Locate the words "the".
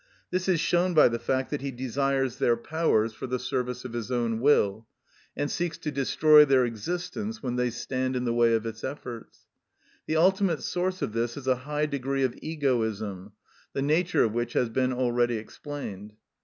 1.09-1.19, 3.27-3.37, 8.23-8.33, 10.07-10.15, 13.73-13.83